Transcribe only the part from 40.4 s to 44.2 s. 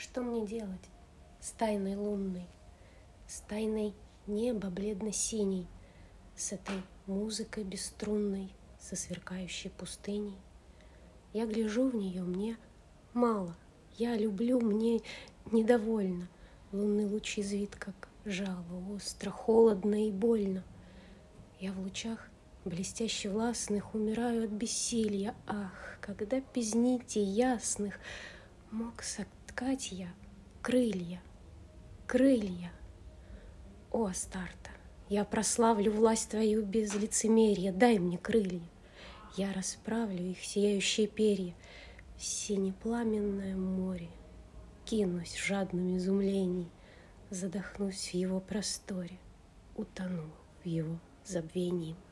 сияющие перья синепламенное море.